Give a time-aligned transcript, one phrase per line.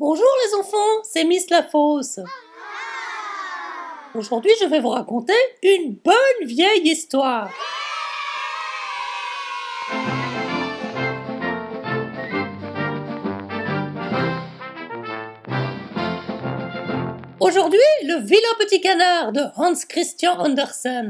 [0.00, 2.20] Bonjour les enfants, c'est Miss Lafosse.
[4.14, 5.32] Aujourd'hui, je vais vous raconter
[5.64, 7.50] une bonne vieille histoire.
[17.40, 21.08] Aujourd'hui, le vilain petit canard de Hans Christian Andersen.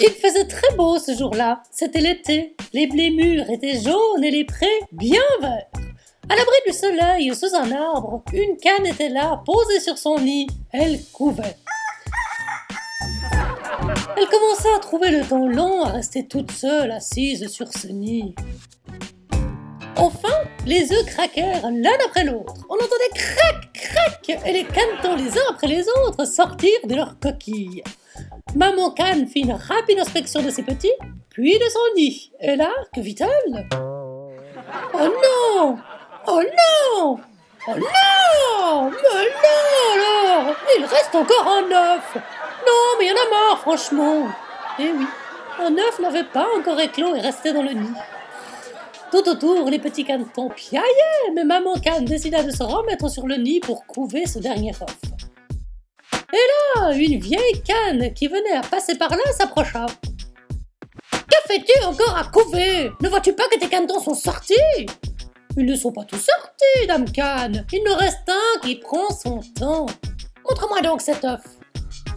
[0.00, 1.62] Il faisait très beau ce jour-là.
[1.70, 2.56] C'était l'été.
[2.72, 5.70] Les blés mûrs étaient jaunes et les prés bien verts.
[6.28, 10.48] À l'abri du soleil, sous un arbre, une canne était là, posée sur son nid.
[10.72, 11.56] Elle couvait.
[14.16, 18.34] Elle commençait à trouver le temps long à rester toute seule assise sur ce nid.
[19.96, 20.34] Enfin,
[20.66, 22.54] les œufs craquèrent l'un après l'autre.
[22.68, 27.18] On entendait crac, crac, et les canetons les uns après les autres sortirent de leur
[27.20, 27.82] coquille.
[28.54, 30.92] Maman Canne fit une rapide inspection de ses petits,
[31.30, 32.32] puis de son nid.
[32.40, 33.68] Et là, que vit-elle?
[34.94, 35.78] Oh non!
[36.26, 37.18] Oh non!
[37.68, 38.90] Oh non!
[38.90, 40.56] Mais non alors!
[40.78, 42.14] Il reste encore un œuf!
[42.14, 44.28] Non, mais il y en a marre, franchement!
[44.78, 45.06] Eh oui,
[45.60, 47.94] un œuf n'avait pas encore éclos et restait dans le nid.
[49.10, 53.36] Tout autour, les petits canetons piaillaient, mais maman canne décida de se remettre sur le
[53.36, 54.96] nid pour couver ce dernier œuf.
[56.32, 59.86] Et là, une vieille canne qui venait à passer par là s'approcha.
[61.10, 62.90] Que fais-tu encore à couver?
[63.00, 64.54] Ne vois-tu pas que tes canetons sont sortis
[65.56, 67.64] Ils ne sont pas tous sortis, dame canne.
[67.72, 69.86] Il ne reste un qui prend son temps.
[70.48, 71.42] Montre-moi donc cet œuf.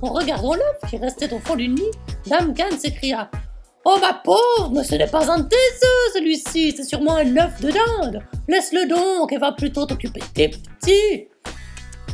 [0.02, 1.92] En regardant l'œuf qui restait au fond du nid,
[2.26, 3.30] dame canne s'écria
[3.86, 5.56] Oh ma pauvre, mais ce n'est pas un de tes
[6.14, 8.22] celui-ci, c'est sûrement un œuf de dinde.
[8.48, 11.28] Laisse-le donc et va plutôt t'occuper de tes petits.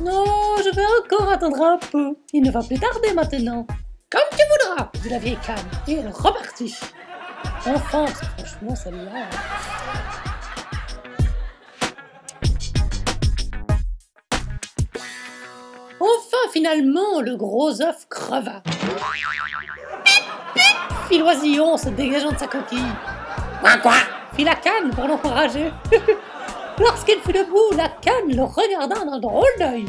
[0.01, 0.25] Non,
[0.57, 2.15] je vais encore attendre un peu.
[2.33, 3.65] Il ne va plus tarder maintenant.
[4.11, 5.57] Comme tu voudras, dit la vieille canne,
[5.87, 6.75] et elle repartit.
[7.65, 9.29] Enfin, franchement, celle-là.
[15.99, 18.61] Enfin, finalement, le gros œuf creva.
[21.07, 22.79] Fit l'oisillon se dégageant de sa coquille.
[23.61, 23.93] Quoi, quoi?
[24.35, 25.71] Fit la canne pour l'encourager.
[26.79, 29.85] Lorsqu'il fut debout, la canne le regarda d'un drôle d'œil.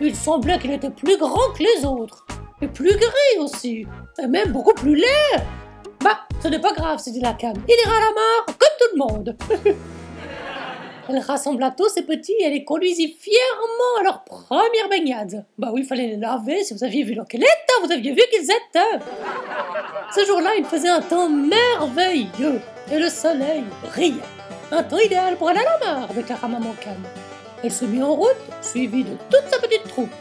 [0.00, 2.24] Il semblait qu'il était plus grand que les autres,
[2.62, 3.86] et plus gris aussi,
[4.22, 5.42] et même beaucoup plus laid.
[6.02, 7.60] Bah, ce n'est pas grave, se dit la canne.
[7.68, 9.36] Il ira à la mort comme tout le monde.
[11.10, 15.46] Elle rassembla tous ses petits et les conduisit fièrement à leur première baignade.
[15.56, 18.12] Bah oui, il fallait les laver si vous aviez vu dans quel état vous aviez
[18.12, 19.04] vu qu'ils étaient.
[20.14, 22.60] Ce jour-là, il faisait un temps merveilleux
[22.92, 24.37] et le soleil brillait.
[24.70, 27.02] Un temps idéal pour aller à la mer, déclara maman Canne.
[27.64, 30.12] Elle se mit en route, suivie de toute sa petite troupe.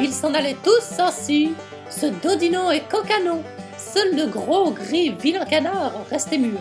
[0.00, 1.54] Ils s'en allaient tous ainsi,
[1.88, 3.42] se dodinant et cocanant.
[3.78, 6.58] Seul le gros gris vilain canard restait muet.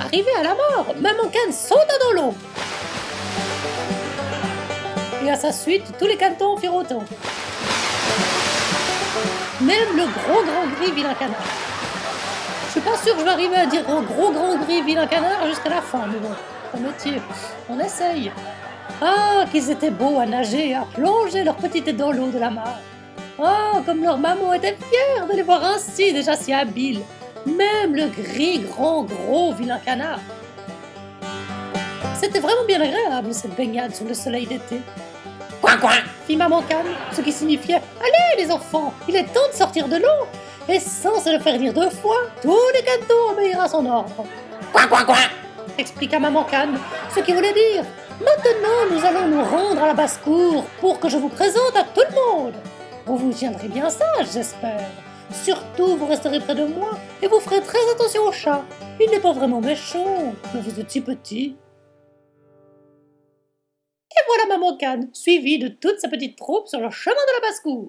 [0.00, 2.34] Arrivé à la mort, maman Canne sauta dans l'eau.
[5.24, 7.02] Et à sa suite, tous les cantons firent autant.
[9.60, 11.73] Même le gros grand gris vilain canard.
[12.74, 15.06] Je suis pas sûre que je vais arriver à dire un gros grand gris vilain
[15.06, 16.30] canard jusqu'à la fin, mais bon,
[16.72, 17.22] c'est métier.
[17.68, 18.32] On essaye.
[19.00, 22.50] Ah, qu'ils étaient beaux à nager à plonger leur petite tête dans l'eau de la
[22.50, 22.80] mare.
[23.40, 27.02] Ah, comme leur maman était fière de les voir ainsi, déjà si habiles.
[27.46, 30.18] Même le gris, grand, gros vilain canard.
[32.20, 34.80] C'était vraiment bien agréable cette baignade sous le soleil d'été.
[35.62, 35.92] Coin, coin
[36.26, 39.96] fit maman Canne, ce qui signifiait Allez les enfants, il est temps de sortir de
[39.96, 40.26] l'eau
[40.68, 44.24] et sans se le faire dire deux fois, tous les cantons obéirent à son ordre.
[44.72, 45.16] Quoi, quoi, quoi?
[45.76, 46.78] Expliqua Maman Canne,
[47.14, 47.84] ce qui voulait dire
[48.20, 52.04] Maintenant, nous allons nous rendre à la basse-cour pour que je vous présente à tout
[52.08, 52.54] le monde.
[53.06, 54.88] Vous vous tiendrez bien sage, j'espère.
[55.32, 58.62] Surtout, vous resterez près de moi et vous ferez très attention au chat.
[59.00, 61.56] Il n'est pas vraiment méchant, mais vous êtes si petit.
[64.12, 67.48] Et voilà Maman Canne, suivie de toute sa petite troupe sur le chemin de la
[67.48, 67.88] basse-cour.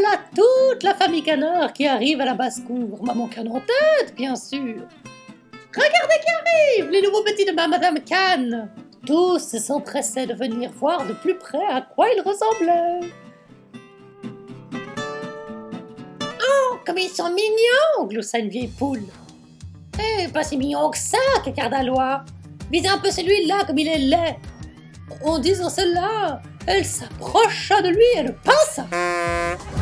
[0.00, 3.02] Voilà toute la famille Canard qui arrive à la basse-cour.
[3.02, 4.76] Maman Canne en tête, bien sûr.
[5.74, 8.70] Regardez qui arrive, les nouveaux petits de ma Madame Canne.
[9.04, 13.10] Tous s'empressaient de venir voir de plus près à quoi ils ressemblaient.
[16.22, 19.02] Oh, comme ils sont mignons, gloussa une vieille poule.
[19.98, 22.22] Eh, pas si mignon que ça, cacarda Loi.
[22.70, 24.36] Visez un peu celui-là comme il est laid.
[25.24, 28.86] En disant cela, elle s'approcha de lui et le pinça.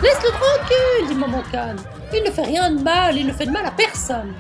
[0.02, 1.78] Laisse-le tranquille, dit Maman Canne.
[2.14, 4.34] Il ne fait rien de mal, il ne fait de mal à personne.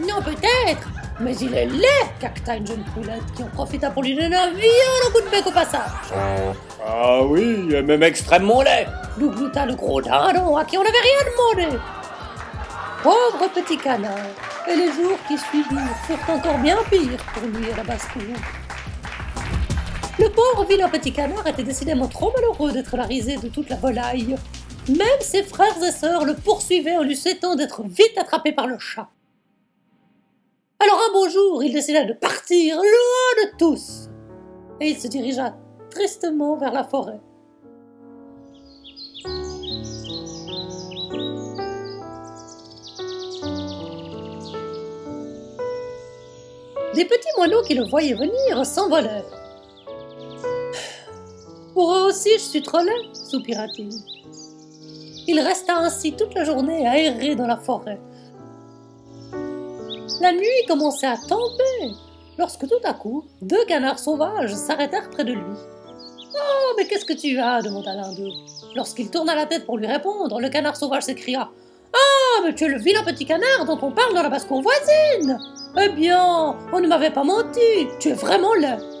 [0.00, 0.88] Non, peut-être,
[1.20, 4.50] mais il est laid, cacta une jeune poulette qui en profita pour lui donner un
[4.50, 5.90] violent coup de bec au passage.
[6.86, 8.86] Ah oui, même extrêmement laid.
[9.18, 11.78] Glouta le gros dindon à qui on n'avait rien demandé.
[13.02, 14.12] Pauvre petit canard.
[14.68, 18.22] Et les jours qui suivirent furent encore bien pires pour lui à la basse-cour.
[20.18, 23.76] Le pauvre vilain petit canard était décidément trop malheureux d'être la risée de toute la
[23.76, 24.34] volaille.
[24.88, 28.78] Même ses frères et sœurs le poursuivaient en lui souhaitant d'être vite attrapé par le
[28.80, 29.08] chat.
[30.80, 34.08] Alors un beau jour, il décida de partir loin de tous.
[34.80, 35.54] Et il se dirigea
[35.90, 37.20] tristement vers la forêt.
[46.94, 49.47] Les petits moineaux qui le voyaient venir s'envolèrent.
[51.78, 53.90] Pour eux aussi, je suis trop laid, soupira-t-il.
[55.28, 58.00] Il resta ainsi toute la journée à errer dans la forêt.
[60.20, 61.94] La nuit commençait à tomber
[62.36, 65.54] lorsque tout à coup, deux canards sauvages s'arrêtèrent près de lui.
[66.34, 67.62] Oh, mais qu'est-ce que tu as?
[67.62, 68.32] demanda l'un d'eux.
[68.74, 71.48] Lorsqu'il tourna la tête pour lui répondre, le canard sauvage s'écria
[71.92, 75.38] Ah, mais tu es le vilain petit canard dont on parle dans la basse-cour voisine
[75.80, 78.97] Eh bien, on ne m'avait pas menti, tu es vraiment laid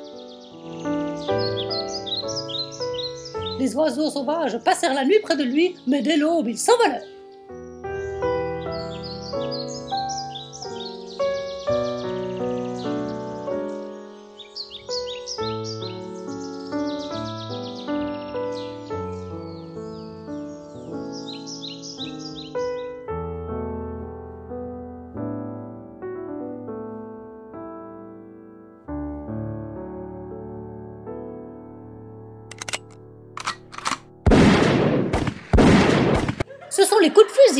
[3.58, 7.17] Les oiseaux sauvages passèrent la nuit près de lui, mais dès l'aube, ils s'envolèrent.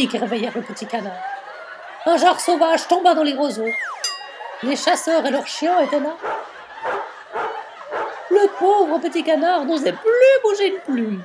[0.07, 1.13] Qui réveillèrent le petit canard.
[2.07, 3.71] Un genre sauvage tomba dans les roseaux.
[4.63, 6.17] Les chasseurs et leurs chiens étaient là.
[8.31, 11.23] Le pauvre petit canard n'osait plus bouger une plume.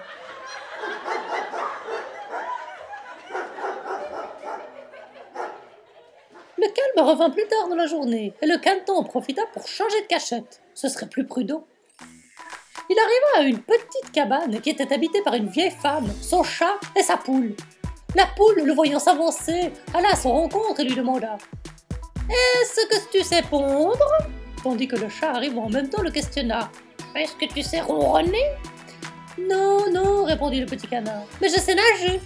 [6.57, 10.07] Le calme revint plus tard dans la journée et le caneton profita pour changer de
[10.07, 10.61] cachette.
[10.73, 11.65] Ce serait plus prudent.
[12.89, 16.79] Il arriva à une petite cabane qui était habitée par une vieille femme, son chat
[16.95, 17.55] et sa poule.
[18.15, 21.35] La poule, le voyant s'avancer, alla à son rencontre et lui demanda
[22.29, 23.97] Est-ce que tu sais pondre?
[24.63, 26.69] Tandis que le chat arrivant en même temps le questionna
[27.15, 28.45] Est-ce que tu sais ronronner?
[29.39, 32.19] Non, non, répondit le petit canard, mais je sais nager.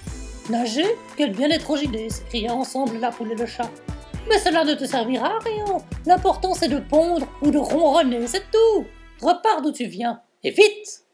[0.50, 0.88] Nager?
[1.16, 3.70] Quelle bien étrange idée s'écria ensemble la poule et le chat.
[4.28, 5.78] Mais cela ne te servira à rien.
[6.06, 8.86] L'important c'est de pondre ou de ronronner, c'est tout.
[9.22, 11.06] Repars d'où tu viens, et vite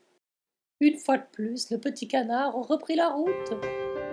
[0.79, 3.53] Une fois de plus, le petit canard reprit la route.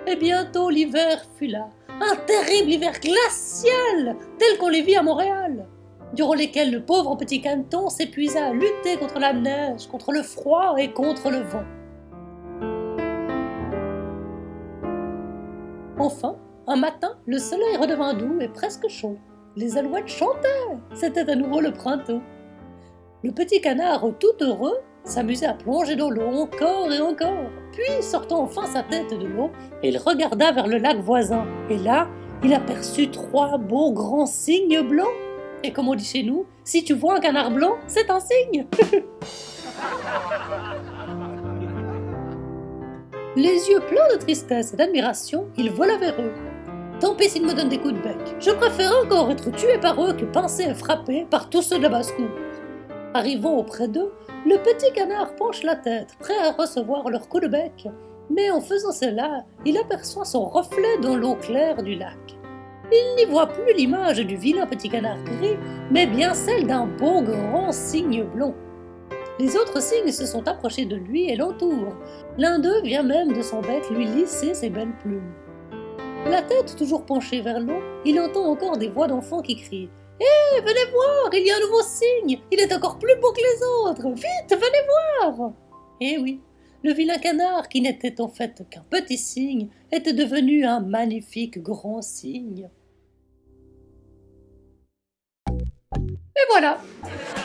[0.07, 5.67] Et bientôt l'hiver fut là, un terrible hiver glacial, tel qu'on les vit à Montréal,
[6.15, 10.75] durant lesquels le pauvre petit canton s'épuisa à lutter contre la neige, contre le froid
[10.79, 11.65] et contre le vent.
[15.99, 16.37] Enfin,
[16.67, 19.19] un matin, le soleil redevint doux et presque chaud.
[19.57, 20.49] Les alouettes chantaient.
[20.95, 22.23] C'était à nouveau le printemps.
[23.23, 27.51] Le petit canard, tout heureux, s'amusait à plonger dans l'eau encore et encore.
[27.73, 29.51] Puis, sortant enfin sa tête de l'eau,
[29.83, 31.47] il regarda vers le lac voisin.
[31.69, 32.09] Et là,
[32.43, 35.09] il aperçut trois beaux grands cygnes blancs.
[35.63, 38.67] Et comme on dit chez nous, si tu vois un canard blanc, c'est un cygne.
[43.37, 46.33] Les yeux pleins de tristesse et d'admiration, il vola vers eux.
[47.01, 48.19] Tant pis s'ils me donnent des coups de bec.
[48.41, 51.85] Je préfère encore être tué par eux que pincé et frappé par tous ceux de
[51.85, 52.29] la basse-cour.
[53.13, 54.13] Arrivant auprès d'eux,
[54.47, 57.89] le petit canard penche la tête, prêt à recevoir leur coup de bec.
[58.31, 62.39] Mais en faisant cela, il aperçoit son reflet dans l'eau claire du lac.
[62.93, 65.57] Il n'y voit plus l'image du vilain petit canard gris,
[65.91, 68.55] mais bien celle d'un beau grand cygne blond.
[69.41, 71.97] Les autres cygnes se sont approchés de lui et l'entourent.
[72.39, 75.33] L'un d'eux vient même de son bec lui lisser ses belles plumes.
[76.27, 79.91] La tête toujours penchée vers l'eau, il entend encore des voix d'enfants qui crient
[80.21, 83.41] Hé, venez voir, il y a un nouveau cygne Il est encore plus beau que
[83.41, 85.53] les autres Vite, venez voir
[85.99, 86.41] Eh oui,
[86.83, 92.03] le vilain canard, qui n'était en fait qu'un petit cygne, était devenu un magnifique grand
[92.03, 92.69] cygne.
[95.51, 96.79] Et voilà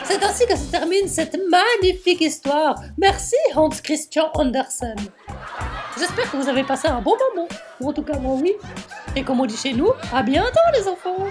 [0.04, 2.82] C'est ainsi que se termine cette magnifique histoire.
[2.98, 4.96] Merci Hans Christian Andersen.
[5.98, 7.48] J'espère que vous avez passé un bon moment.
[7.80, 8.52] Ou en tout cas, moi oui.
[9.14, 11.26] Et comme on dit chez nous, à bientôt les enfants